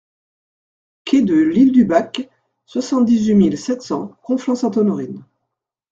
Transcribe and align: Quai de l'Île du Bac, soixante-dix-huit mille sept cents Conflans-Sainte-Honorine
Quai 1.05 1.21
de 1.21 1.35
l'Île 1.35 1.71
du 1.71 1.85
Bac, 1.85 2.27
soixante-dix-huit 2.65 3.35
mille 3.35 3.55
sept 3.59 3.83
cents 3.83 4.17
Conflans-Sainte-Honorine 4.23 5.23